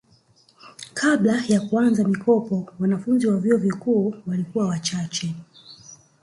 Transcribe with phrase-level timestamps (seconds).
[0.93, 5.35] kabla ya kuanza mikopo wananfunzi wa vyuo vikuu walikuwa wachache